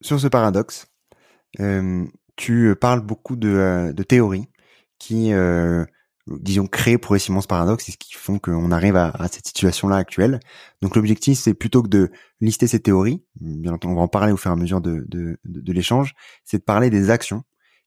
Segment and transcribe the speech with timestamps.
[0.00, 0.86] Sur ce paradoxe,
[1.60, 2.04] euh,
[2.36, 4.48] tu parles beaucoup de, euh, théories
[4.98, 5.84] qui, euh,
[6.26, 10.40] disons, créent progressivement ce paradoxe et ce qui font qu'on arrive à, cette situation-là actuelle.
[10.82, 14.32] Donc l'objectif, c'est plutôt que de lister ces théories, bien entendu, on va en parler
[14.32, 15.06] au fur et à mesure de,
[15.44, 16.14] l'échange,
[16.44, 17.42] c'est de parler des actions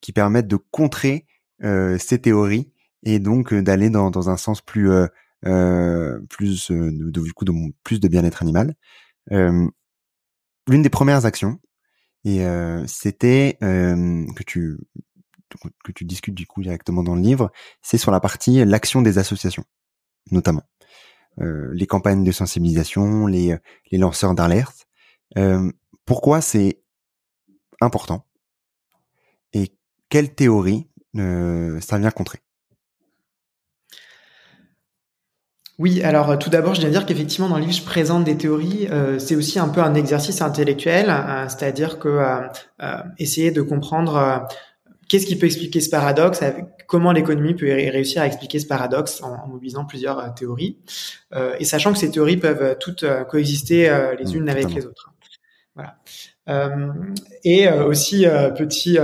[0.00, 1.26] qui permettent de contrer
[1.64, 2.70] euh, ces théories
[3.02, 5.08] et donc euh, d'aller dans, un sens plus euh, euh
[6.28, 7.52] plus de, du coup de
[7.84, 8.74] plus de bien-être animal.
[9.32, 9.66] Euh,
[10.68, 11.60] L'une des premières actions,
[12.24, 12.44] et
[12.86, 14.78] c'était que tu
[15.84, 19.18] que tu discutes du coup directement dans le livre, c'est sur la partie l'action des
[19.18, 19.64] associations,
[20.32, 20.64] notamment
[21.40, 23.56] euh, les campagnes de sensibilisation, les
[23.92, 24.86] les lanceurs d'alerte.
[25.38, 25.70] Euh,
[26.04, 26.82] pourquoi c'est
[27.80, 28.26] important
[29.52, 29.76] et
[30.08, 32.40] quelle théorie euh, ça vient contrer?
[35.78, 38.36] Oui, alors euh, tout d'abord, je viens dire qu'effectivement, dans le livre, je présente des
[38.36, 38.88] théories.
[38.90, 44.48] Euh, c'est aussi un peu un exercice intellectuel, euh, c'est-à-dire que euh, essayer de comprendre
[45.08, 46.42] qu'est-ce qui peut expliquer ce paradoxe,
[46.88, 50.78] comment l'économie peut réussir à expliquer ce paradoxe en, en mobilisant plusieurs théories,
[51.58, 53.82] et sachant que ces théories peuvent toutes coexister
[54.18, 55.12] les mmh, unes avec les autres.
[55.76, 55.98] Voilà.
[57.44, 58.24] et aussi
[58.56, 58.98] petit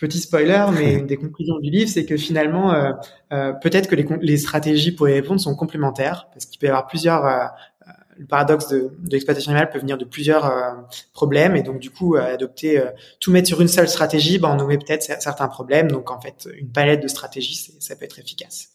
[0.00, 2.92] petit spoiler, mais une des conclusions du livre, c'est que finalement, euh,
[3.32, 6.70] euh, peut-être que les, les, stratégies pour y répondre sont complémentaires, parce qu'il peut y
[6.70, 7.24] avoir plusieurs.
[7.24, 7.44] Euh,
[7.86, 10.74] euh le paradoxe de, de l'exploitation animale peut venir de plusieurs euh,
[11.14, 12.82] problèmes, et donc du coup, adopter
[13.18, 15.90] tout mettre sur une seule stratégie, ben, on met peut-être certains problèmes.
[15.90, 18.72] Donc en fait, une palette de stratégies, ça peut être efficace.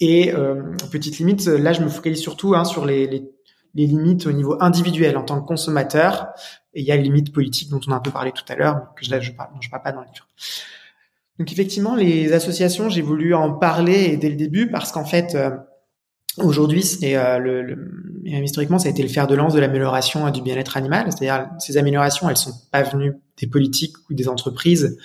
[0.00, 0.32] Et
[0.90, 3.22] petite limite, là, je me focalise surtout hein, sur les, les
[3.74, 6.28] les limites au niveau individuel en tant que consommateur,
[6.74, 8.56] et il y a les limites politiques dont on a un peu parlé tout à
[8.56, 10.28] l'heure, que je, je parle, dont je parle pas dans le livre.
[11.38, 15.50] Donc effectivement, les associations, j'ai voulu en parler dès le début parce qu'en fait, euh,
[16.38, 20.30] aujourd'hui, c'est euh, le, le, historiquement, ça a été le fer de lance de l'amélioration
[20.30, 21.06] du bien-être animal.
[21.10, 24.96] C'est-à-dire, ces améliorations, elles sont pas venues des politiques ou des entreprises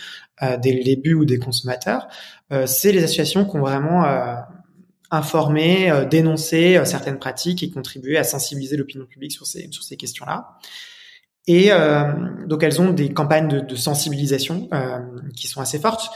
[0.44, 2.08] euh, dès le début ou des consommateurs.
[2.52, 4.05] Euh, c'est les associations qui ont vraiment
[5.11, 9.97] euh, informé, dénoncé certaines pratiques et contribué à sensibiliser l'opinion publique sur ces sur ces
[9.97, 10.58] questions-là.
[11.47, 12.03] Et euh,
[12.45, 14.99] donc elles ont des campagnes de, de sensibilisation euh,
[15.36, 16.11] qui sont assez fortes.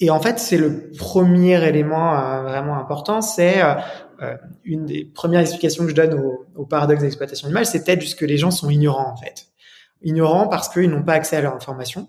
[0.00, 3.20] Et en fait, c'est le premier élément euh, vraiment important.
[3.20, 3.74] C'est euh,
[4.22, 8.00] euh, une des premières explications que je donne au, au paradoxe d'exploitation animale, c'est peut-être
[8.00, 9.48] juste que les gens sont ignorants en fait,
[10.02, 12.08] ignorants parce qu'ils n'ont pas accès à leur information.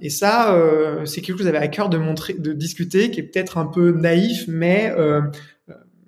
[0.00, 0.56] Et ça,
[1.04, 3.66] c'est quelque chose que j'avais à cœur de montrer, de discuter, qui est peut-être un
[3.66, 4.94] peu naïf, mais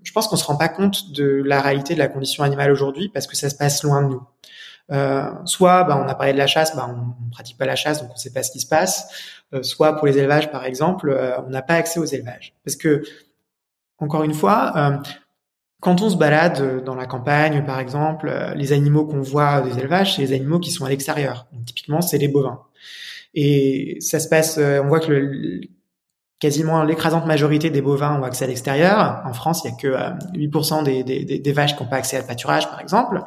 [0.03, 3.09] je pense qu'on se rend pas compte de la réalité de la condition animale aujourd'hui
[3.09, 4.23] parce que ça se passe loin de nous.
[4.91, 7.77] Euh, soit bah, on a parlé de la chasse, bah, on, ne pratique pas la
[7.77, 9.41] chasse, donc on sait pas ce qui se passe.
[9.55, 12.55] Euh, soit pour les élevages, par exemple, euh, on n'a pas accès aux élevages.
[12.65, 13.03] Parce que,
[13.99, 14.97] encore une fois, euh,
[15.81, 20.17] quand on se balade dans la campagne, par exemple, les animaux qu'on voit des élevages,
[20.17, 21.47] c'est les animaux qui sont à l'extérieur.
[21.65, 22.61] typiquement, c'est les bovins.
[23.35, 25.61] Et ça se passe, on voit que le,
[26.39, 29.23] quasiment l'écrasante majorité des bovins ont accès à l'extérieur.
[29.25, 32.17] En France, il y a que 8% des, des, des, vaches qui n'ont pas accès
[32.17, 33.23] à le pâturage, par exemple.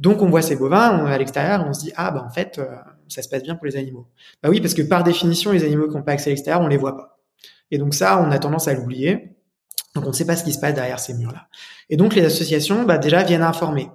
[0.00, 2.58] Donc on voit ces bovins on, à l'extérieur, on se dit ah bah en fait
[2.58, 2.74] euh,
[3.08, 4.08] ça se passe bien pour les animaux.
[4.42, 6.68] Bah oui parce que par définition les animaux qui n'ont pas accès à l'extérieur on
[6.68, 7.20] les voit pas.
[7.70, 9.36] Et donc ça on a tendance à l'oublier.
[9.94, 11.48] Donc on ne sait pas ce qui se passe derrière ces murs là.
[11.90, 13.90] Et donc les associations bah déjà viennent informer.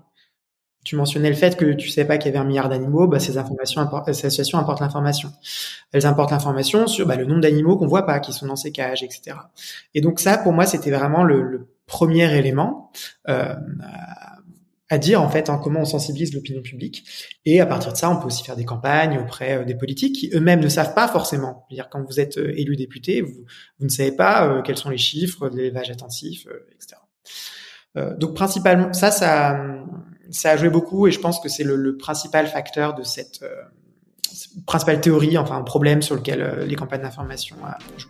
[0.86, 3.20] Tu mentionnais le fait que tu sais pas qu'il y avait un milliard d'animaux, bah
[3.20, 5.34] ces informations, ces associations apportent l'information.
[5.92, 8.72] Elles apportent l'information sur bah, le nombre d'animaux qu'on voit pas, qui sont dans ces
[8.72, 9.36] cages, etc.
[9.94, 12.92] Et donc ça, pour moi, c'était vraiment le, le, premier élément
[13.30, 13.54] euh,
[14.90, 17.06] à dire en fait hein, comment on sensibilise l'opinion publique
[17.46, 20.16] et à partir de ça on peut aussi faire des campagnes auprès euh, des politiques
[20.16, 23.46] qui eux-mêmes ne savent pas forcément dire quand vous êtes euh, élu député vous,
[23.80, 27.02] ne savez pas euh, quels sont les chiffres de l'élevage intensif etc
[28.18, 29.58] donc principalement ça ça
[30.32, 33.64] ça a joué beaucoup et je pense que c'est le, principal facteur de cette euh,
[34.66, 38.10] principale théorie, enfin un problème sur lequel euh, les campagnes d'information euh, jouent.